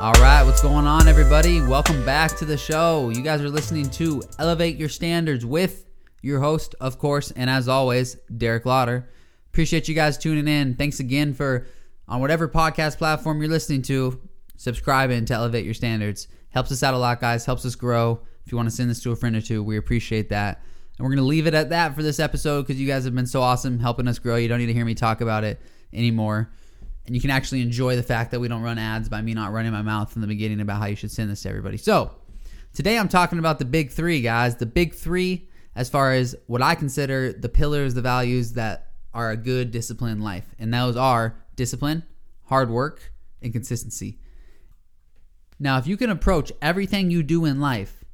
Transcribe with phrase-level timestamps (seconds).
[0.00, 1.60] All right, what's going on, everybody?
[1.60, 3.10] Welcome back to the show.
[3.10, 5.84] You guys are listening to Elevate Your Standards with
[6.22, 9.10] your host, of course, and as always, Derrick Lawter.
[9.48, 10.74] Appreciate you guys tuning in.
[10.74, 11.66] Thanks again for
[12.08, 14.18] on whatever podcast platform you're listening to,
[14.56, 16.28] subscribing to Elevate Your Standards.
[16.48, 17.44] Helps us out a lot, guys.
[17.44, 18.22] Helps us grow.
[18.46, 20.62] If you want to send this to a friend or two, we appreciate that.
[20.96, 23.14] And we're going to leave it at that for this episode because you guys have
[23.14, 24.36] been so awesome helping us grow.
[24.36, 25.60] You don't need to hear me talk about it
[25.92, 26.50] anymore
[27.14, 29.72] you can actually enjoy the fact that we don't run ads by me not running
[29.72, 31.76] my mouth in the beginning about how you should send this to everybody.
[31.76, 32.14] So,
[32.72, 34.56] today I'm talking about the big three, guys.
[34.56, 39.30] The big three, as far as what I consider the pillars, the values that are
[39.30, 40.54] a good disciplined life.
[40.58, 42.04] And those are discipline,
[42.44, 44.20] hard work, and consistency.
[45.58, 48.04] Now, if you can approach everything you do in life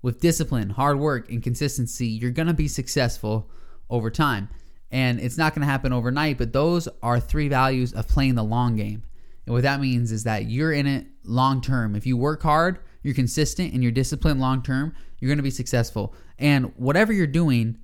[0.00, 3.50] with discipline, hard work, and consistency, you're going to be successful
[3.90, 4.48] over time
[4.90, 8.44] and it's not going to happen overnight but those are three values of playing the
[8.44, 9.02] long game.
[9.46, 11.94] And what that means is that you're in it long term.
[11.94, 15.50] If you work hard you're consistent and you're disciplined long term you're going to be
[15.50, 16.14] successful.
[16.38, 17.78] And whatever you're doing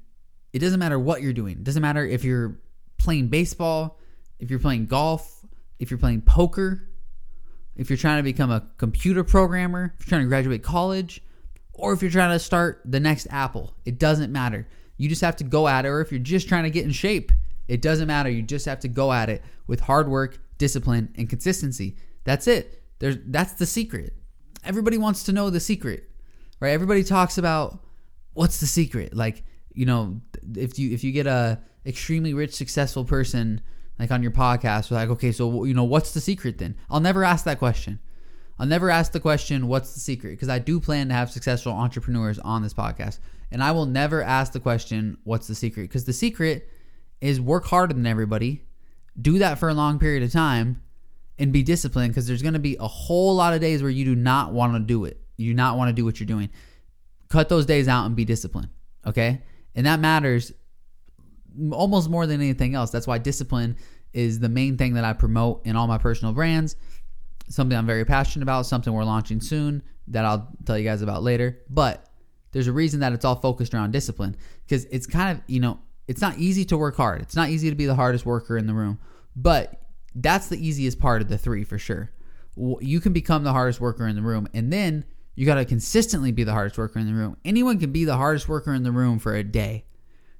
[0.53, 1.59] it doesn't matter what you're doing.
[1.59, 2.61] It doesn't matter if you're
[2.98, 3.98] playing baseball
[4.39, 5.45] if you're playing golf
[5.79, 6.89] if you're playing poker
[7.77, 11.20] if you're trying to become a computer programmer if you're trying to graduate college
[11.75, 13.75] or if you're trying to start the next apple.
[13.84, 16.64] It doesn't matter you just have to go at it, or if you're just trying
[16.64, 17.33] to get in shape,
[17.69, 18.31] it doesn't matter.
[18.31, 21.97] You just have to go at it with hard work, discipline, and consistency.
[22.25, 22.83] That's it.
[22.98, 24.14] There's that's the secret.
[24.64, 26.09] Everybody wants to know the secret,
[26.61, 26.70] right?
[26.70, 27.81] Everybody talks about
[28.33, 29.14] what's the secret.
[29.14, 30.20] Like you know,
[30.56, 33.61] if you if you get a extremely rich, successful person
[33.98, 36.77] like on your podcast, like okay, so you know what's the secret then?
[36.91, 37.98] I'll never ask that question.
[38.58, 40.31] I'll never ask the question, what's the secret?
[40.31, 43.19] Because I do plan to have successful entrepreneurs on this podcast.
[43.55, 45.85] And I will never ask the question, what's the secret?
[45.85, 46.69] Because the secret
[47.21, 48.65] is work harder than everybody,
[49.19, 50.83] do that for a long period of time,
[51.39, 54.05] and be disciplined because there's going to be a whole lot of days where you
[54.05, 55.20] do not want to do it.
[55.37, 56.51] You do not want to do what you're doing.
[57.29, 58.70] Cut those days out and be disciplined.
[59.07, 59.41] Okay.
[59.77, 60.53] And that matters
[61.70, 62.91] almost more than anything else.
[62.91, 63.77] That's why discipline
[64.13, 66.75] is the main thing that I promote in all my personal brands.
[67.48, 71.23] Something I'm very passionate about, something we're launching soon that I'll tell you guys about
[71.23, 71.61] later.
[71.70, 72.09] But
[72.55, 75.81] there's a reason that it's all focused around discipline because it's kind of, you know,
[76.07, 77.20] it's not easy to work hard.
[77.20, 79.01] It's not easy to be the hardest worker in the room,
[79.35, 79.83] but
[80.15, 82.13] that's the easiest part of the three for sure.
[82.57, 85.05] You can become the hardest worker in the room, and then
[85.35, 87.37] you got to consistently be the hardest worker in the room.
[87.45, 89.85] Anyone can be the hardest worker in the room for a day.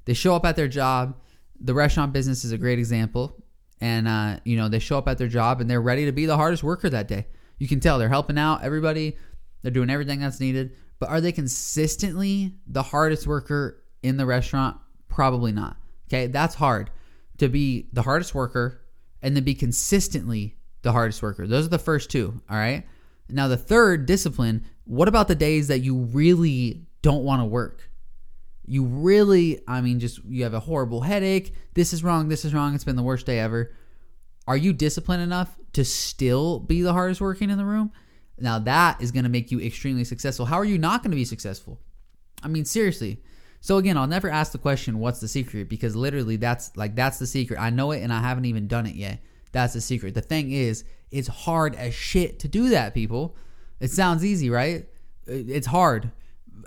[0.05, 1.17] They show up at their job.
[1.61, 3.43] The restaurant business is a great example,
[3.81, 6.27] and uh, you know they show up at their job and they're ready to be
[6.27, 7.27] the hardest worker that day.
[7.59, 9.17] You can tell they're helping out everybody.
[9.63, 10.77] They're doing everything that's needed.
[10.99, 14.77] But are they consistently the hardest worker in the restaurant?
[15.09, 15.77] Probably not.
[16.09, 16.91] Okay, that's hard
[17.39, 18.83] to be the hardest worker
[19.23, 21.47] and then be consistently the hardest worker.
[21.47, 22.41] Those are the first two.
[22.49, 22.85] All right.
[23.29, 27.91] Now, the third discipline what about the days that you really don't want to work?
[28.67, 31.55] You really, I mean, just you have a horrible headache.
[31.75, 32.29] This is wrong.
[32.29, 32.75] This is wrong.
[32.75, 33.75] It's been the worst day ever.
[34.47, 37.93] Are you disciplined enough to still be the hardest working in the room?
[38.39, 40.47] Now that is going to make you extremely successful.
[40.47, 41.79] How are you not going to be successful?
[42.43, 43.23] I mean, seriously.
[43.61, 45.69] So again, I'll never ask the question, what's the secret?
[45.69, 47.59] Because literally that's like that's the secret.
[47.59, 49.21] I know it and I haven't even done it yet.
[49.53, 50.15] That's the secret.
[50.15, 53.37] The thing is, it's hard as shit to do that, people.
[53.81, 54.87] It sounds easy, right?
[55.27, 56.11] It's hard.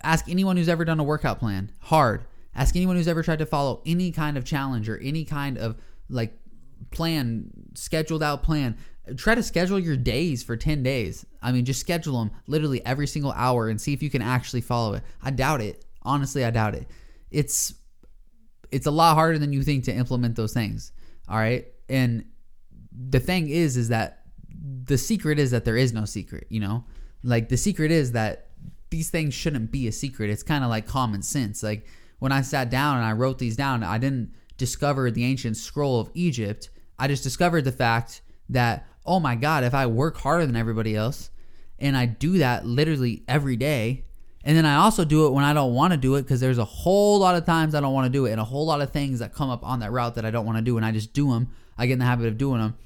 [0.03, 1.72] Ask anyone who's ever done a workout plan.
[1.81, 2.25] Hard.
[2.56, 5.75] Ask anyone who's ever tried to follow any kind of challenge or any kind of
[6.09, 6.35] like
[6.91, 8.75] plan, scheduled out plan
[9.15, 11.25] try to schedule your days for 10 days.
[11.41, 14.61] I mean, just schedule them literally every single hour and see if you can actually
[14.61, 15.03] follow it.
[15.21, 15.85] I doubt it.
[16.01, 16.88] Honestly, I doubt it.
[17.31, 17.73] It's
[18.69, 20.91] it's a lot harder than you think to implement those things.
[21.29, 21.67] All right?
[21.88, 22.25] And
[22.91, 24.25] the thing is is that
[24.83, 26.83] the secret is that there is no secret, you know?
[27.23, 28.49] Like the secret is that
[28.89, 30.29] these things shouldn't be a secret.
[30.29, 31.63] It's kind of like common sense.
[31.63, 31.85] Like
[32.19, 36.00] when I sat down and I wrote these down, I didn't discover the ancient scroll
[36.00, 36.69] of Egypt.
[36.99, 40.95] I just discovered the fact that oh my God, if I work harder than everybody
[40.95, 41.31] else
[41.79, 44.03] and I do that literally every day,
[44.44, 46.57] and then I also do it when I don't want to do it because there's
[46.57, 48.81] a whole lot of times I don't want to do it and a whole lot
[48.81, 50.85] of things that come up on that route that I don't want to do and
[50.85, 51.49] I just do them.
[51.77, 52.77] I get in the habit of doing them.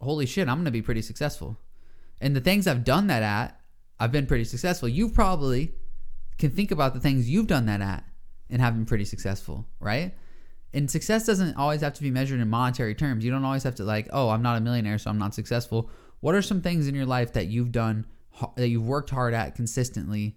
[0.00, 1.58] Holy shit, I'm going to be pretty successful.
[2.20, 3.60] And the things I've done that at,
[3.98, 4.88] I've been pretty successful.
[4.88, 5.74] You probably
[6.38, 8.04] can think about the things you've done that at
[8.48, 10.14] and have been pretty successful, right?
[10.72, 13.24] And success doesn't always have to be measured in monetary terms.
[13.24, 15.90] You don't always have to like, oh, I'm not a millionaire, so I'm not successful.
[16.20, 18.06] What are some things in your life that you've done
[18.56, 20.36] that you've worked hard at consistently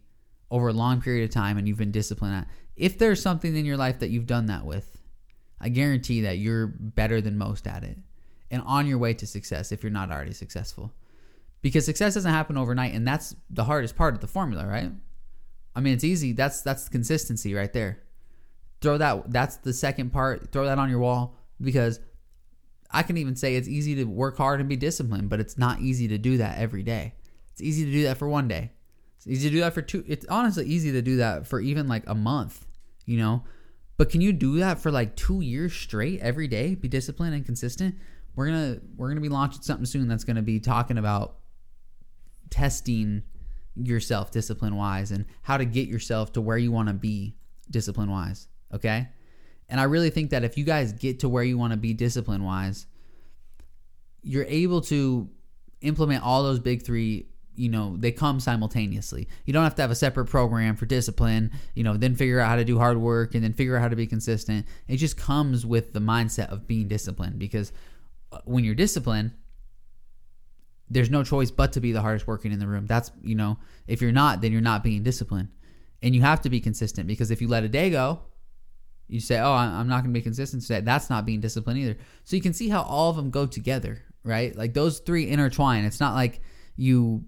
[0.49, 2.47] over a long period of time and you've been disciplined at?
[2.75, 4.97] If there's something in your life that you've done that with,
[5.61, 7.97] I guarantee that you're better than most at it
[8.49, 10.93] and on your way to success if you're not already successful.
[11.61, 14.91] because success doesn't happen overnight and that's the hardest part of the formula right
[15.75, 18.03] i mean it's easy that's that's the consistency right there
[18.83, 21.99] throw that that's the second part throw that on your wall because
[22.91, 25.79] i can even say it's easy to work hard and be disciplined but it's not
[25.79, 27.15] easy to do that every day.
[27.53, 28.71] It's easy to do that for one day.
[29.17, 31.87] It's easy to do that for two it's honestly easy to do that for even
[31.87, 32.67] like a month
[33.05, 33.43] you know?
[33.97, 36.75] But can you do that for like two years straight every day?
[36.75, 37.95] Be disciplined and consistent?
[38.35, 41.37] We're gonna we're gonna be launching something soon that's gonna be talking about
[42.49, 43.23] testing
[43.75, 47.35] yourself discipline wise and how to get yourself to where you want to be
[47.69, 48.47] discipline wise.
[48.73, 49.07] Okay.
[49.69, 51.93] And I really think that if you guys get to where you want to be
[51.93, 52.85] discipline wise,
[54.21, 55.29] you're able to
[55.81, 59.91] implement all those big three you know they come simultaneously you don't have to have
[59.91, 63.35] a separate program for discipline you know then figure out how to do hard work
[63.35, 66.65] and then figure out how to be consistent it just comes with the mindset of
[66.65, 67.71] being disciplined because
[68.31, 69.33] uh, when you're disciplined
[70.93, 72.85] there's no choice but to be the hardest working in the room.
[72.85, 75.49] That's, you know, if you're not, then you're not being disciplined.
[76.01, 78.19] And you have to be consistent because if you let a day go,
[79.07, 80.81] you say, oh, I'm not going to be consistent today.
[80.81, 81.97] That's not being disciplined either.
[82.23, 84.55] So you can see how all of them go together, right?
[84.55, 85.85] Like those three intertwine.
[85.85, 86.41] It's not like
[86.75, 87.23] you,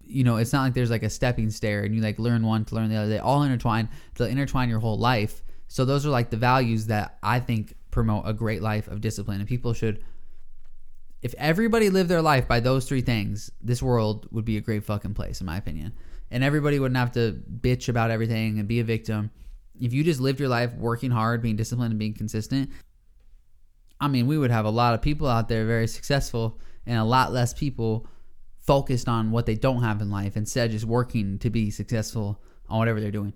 [0.00, 2.64] you know, it's not like there's like a stepping stair and you like learn one
[2.66, 3.08] to learn the other.
[3.08, 3.88] They all intertwine.
[4.14, 5.42] They'll intertwine your whole life.
[5.68, 9.40] So those are like the values that I think promote a great life of discipline.
[9.40, 10.02] And people should
[11.22, 14.84] if everybody lived their life by those three things, this world would be a great
[14.84, 15.92] fucking place, in my opinion.
[16.30, 19.30] And everybody wouldn't have to bitch about everything and be a victim.
[19.80, 22.70] If you just lived your life working hard, being disciplined, and being consistent,
[24.00, 27.04] I mean, we would have a lot of people out there very successful and a
[27.04, 28.06] lot less people
[28.58, 32.78] focused on what they don't have in life instead just working to be successful on
[32.78, 33.32] whatever they're doing.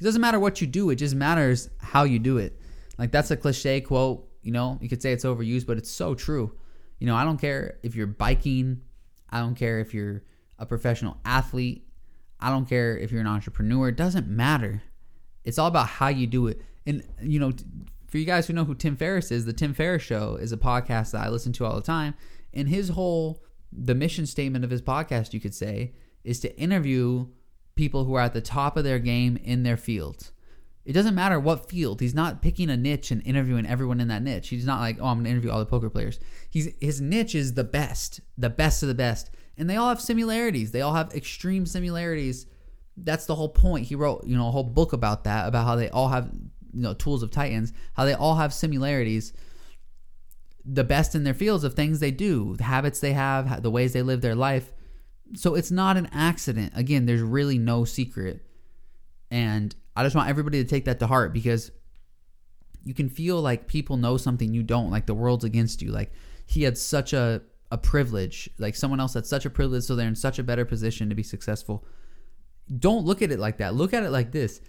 [0.00, 2.60] It doesn't matter what you do, it just matters how you do it.
[2.98, 6.14] Like that's a cliche quote, you know, you could say it's overused, but it's so
[6.14, 6.56] true
[6.98, 8.80] you know, I don't care if you're biking,
[9.30, 10.22] I don't care if you're
[10.58, 11.86] a professional athlete,
[12.40, 14.82] I don't care if you're an entrepreneur, it doesn't matter.
[15.46, 16.60] It's all about how you do it.
[16.84, 17.52] And, you know,
[18.06, 20.56] for you guys who know who Tim Ferriss is, the Tim Ferriss Show is a
[20.56, 22.14] podcast that I listen to all the time.
[22.52, 25.94] And his whole, the mission statement of his podcast, you could say,
[26.24, 27.26] is to interview
[27.76, 30.32] people who are at the top of their game in their fields.
[30.84, 32.00] It doesn't matter what field.
[32.00, 34.48] He's not picking a niche and interviewing everyone in that niche.
[34.48, 36.20] He's not like, oh, I'm gonna interview all the poker players.
[36.48, 40.00] He's his niche is the best, the best of the best, and they all have
[40.00, 40.70] similarities.
[40.70, 42.46] They all have extreme similarities.
[42.96, 43.86] That's the whole point.
[43.86, 46.30] He wrote, you know, a whole book about that, about how they all have,
[46.72, 49.32] you know, tools of titans, how they all have similarities.
[50.64, 53.92] The best in their fields of things they do, the habits they have, the ways
[53.92, 54.72] they live their life.
[55.34, 56.72] So it's not an accident.
[56.74, 58.44] Again, there's really no secret.
[59.30, 61.70] And I just want everybody to take that to heart because
[62.84, 65.90] you can feel like people know something you don't, like the world's against you.
[65.90, 66.12] Like
[66.46, 70.06] he had such a, a privilege, like someone else had such a privilege, so they're
[70.06, 71.84] in such a better position to be successful.
[72.78, 73.74] Don't look at it like that.
[73.74, 74.60] Look at it like this.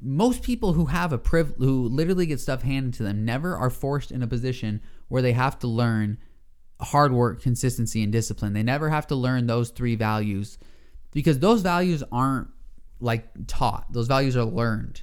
[0.00, 3.70] Most people who have a priv who literally get stuff handed to them never are
[3.70, 6.18] forced in a position where they have to learn
[6.80, 8.52] hard work, consistency, and discipline.
[8.52, 10.58] They never have to learn those three values
[11.12, 12.48] because those values aren't
[13.00, 13.86] like taught.
[13.92, 15.02] Those values are learned.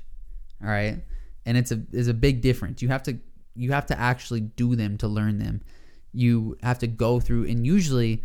[0.62, 1.04] All right?
[1.46, 2.82] And it's a is a big difference.
[2.82, 3.20] You have to
[3.56, 5.62] you have to actually do them to learn them.
[6.12, 8.24] You have to go through and usually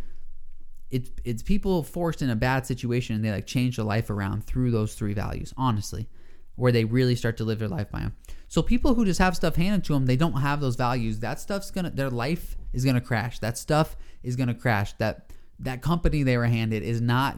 [0.91, 4.45] it's it's people forced in a bad situation and they like change their life around
[4.45, 6.09] through those three values, honestly,
[6.55, 8.15] where they really start to live their life by them.
[8.47, 11.19] So people who just have stuff handed to them, they don't have those values.
[11.19, 13.39] That stuff's gonna their life is gonna crash.
[13.39, 14.93] That stuff is gonna crash.
[14.93, 17.37] That that company they were handed is not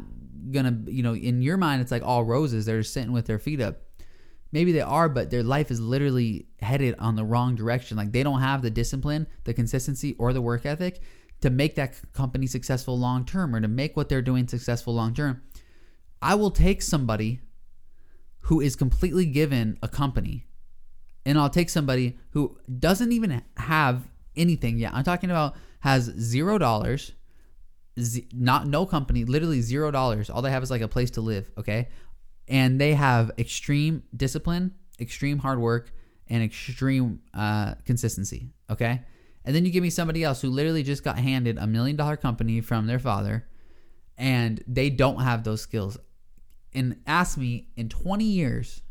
[0.51, 3.37] gonna you know in your mind it's like all roses they're just sitting with their
[3.37, 3.81] feet up
[4.51, 8.23] maybe they are but their life is literally headed on the wrong direction like they
[8.23, 10.99] don't have the discipline the consistency or the work ethic
[11.41, 15.13] to make that company successful long term or to make what they're doing successful long
[15.13, 15.41] term
[16.21, 17.39] i will take somebody
[18.45, 20.45] who is completely given a company
[21.25, 26.57] and i'll take somebody who doesn't even have anything yet i'm talking about has zero
[26.57, 27.13] dollars
[28.33, 30.29] not no company, literally zero dollars.
[30.29, 31.49] All they have is like a place to live.
[31.57, 31.89] Okay,
[32.47, 35.91] and they have extreme discipline, extreme hard work,
[36.29, 38.49] and extreme uh, consistency.
[38.69, 39.01] Okay,
[39.45, 42.17] and then you give me somebody else who literally just got handed a million dollar
[42.17, 43.47] company from their father,
[44.17, 45.97] and they don't have those skills.
[46.73, 48.81] And ask me in 20 years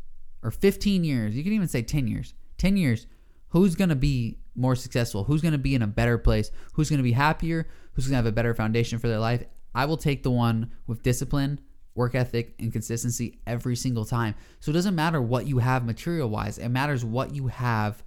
[0.43, 3.07] or 15 years, you can even say 10 years, 10 years,
[3.49, 5.23] who's going to be more successful?
[5.23, 6.51] Who's going to be in a better place?
[6.73, 7.67] Who's going to be happier?
[7.93, 9.43] Who's going to have a better foundation for their life?
[9.73, 11.59] I will take the one with discipline,
[11.95, 14.35] work ethic, and consistency every single time.
[14.59, 18.03] So it doesn't matter what you have material wise, it matters what you have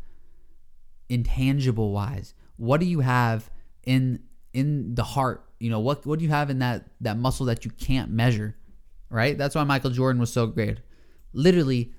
[1.08, 2.34] intangible wise.
[2.56, 3.50] What do you have
[3.84, 4.20] in
[4.52, 5.44] in the heart?
[5.58, 8.56] You know, what what do you have in that that muscle that you can't measure?
[9.10, 9.36] Right?
[9.36, 10.80] That's why Michael Jordan was so great.
[11.32, 11.92] Literally,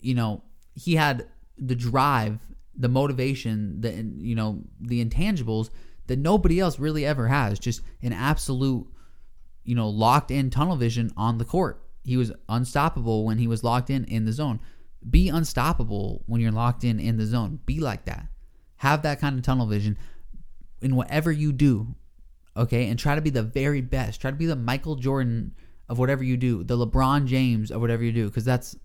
[0.00, 0.42] you know,
[0.74, 1.26] he had
[1.58, 2.40] the drive,
[2.74, 5.70] the motivation, the you know, the intangibles
[6.06, 7.58] that nobody else really ever has.
[7.58, 8.86] Just an absolute,
[9.64, 11.82] you know, locked in tunnel vision on the court.
[12.04, 14.60] He was unstoppable when he was locked in in the zone.
[15.08, 17.60] Be unstoppable when you're locked in in the zone.
[17.66, 18.28] Be like that.
[18.78, 19.98] Have that kind of tunnel vision
[20.80, 21.94] in whatever you do.
[22.56, 22.88] Okay?
[22.88, 24.20] And try to be the very best.
[24.20, 25.54] Try to be the Michael Jordan
[25.88, 28.76] of whatever you do, the LeBron James of whatever you do cuz that's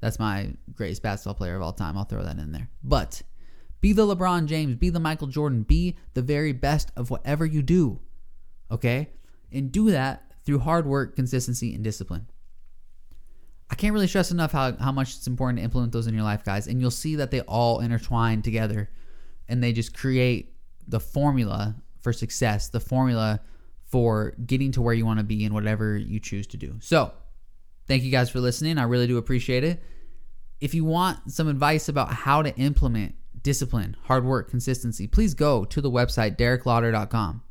[0.00, 1.96] that's my greatest basketball player of all time.
[1.96, 2.68] I'll throw that in there.
[2.82, 3.22] But
[3.80, 7.62] be the LeBron James, be the Michael Jordan, be the very best of whatever you
[7.62, 8.00] do.
[8.70, 9.10] Okay?
[9.52, 12.26] And do that through hard work, consistency, and discipline.
[13.70, 16.22] I can't really stress enough how, how much it's important to implement those in your
[16.22, 16.66] life, guys.
[16.66, 18.90] And you'll see that they all intertwine together
[19.48, 20.54] and they just create
[20.86, 23.40] the formula for success, the formula
[23.88, 26.76] for getting to where you want to be in whatever you choose to do.
[26.80, 27.12] So,
[27.86, 28.78] thank you guys for listening.
[28.78, 29.82] I really do appreciate it.
[30.60, 35.64] If you want some advice about how to implement discipline, hard work, consistency, please go
[35.66, 37.42] to the website derricklawter.com.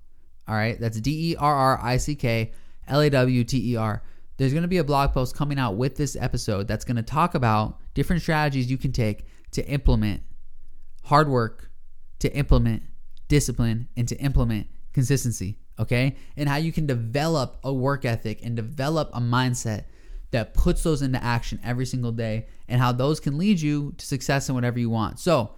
[0.48, 2.52] All right, that's D E R R I C K
[2.88, 4.04] L A W T E R.
[4.38, 7.04] There's going to be a blog post coming out with this episode that's going to
[7.04, 10.22] talk about different strategies you can take to implement
[11.04, 11.72] hard work,
[12.30, 12.84] to implement
[13.28, 15.58] discipline, and to implement consistency.
[15.78, 19.86] Okay, and how you can develop a work ethic and develop a mindset
[20.32, 24.06] that puts those into action every single day, and how those can lead you to
[24.06, 25.20] success in whatever you want.
[25.20, 25.52] So,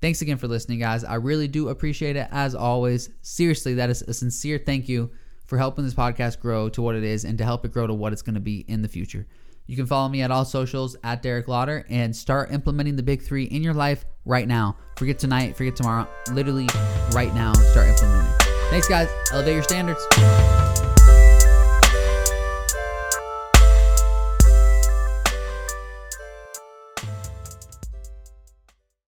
[0.00, 1.04] Thanks again for listening, guys.
[1.04, 3.10] I really do appreciate it as always.
[3.20, 5.10] Seriously, that is a sincere thank you
[5.50, 7.92] for helping this podcast grow to what it is and to help it grow to
[7.92, 9.26] what it's going to be in the future.
[9.66, 13.20] You can follow me at all socials at Derrick Lawter and start implementing the big
[13.20, 14.76] three in your life right now.
[14.96, 16.08] Forget tonight, forget tomorrow.
[16.30, 16.68] Literally
[17.12, 18.32] right now, start implementing.
[18.70, 19.08] Thanks, guys.
[19.32, 20.69] Elevate your standards.